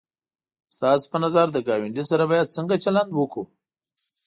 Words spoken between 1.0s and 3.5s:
په نظر له گاونډي سره باید څنگه چلند وکړو؟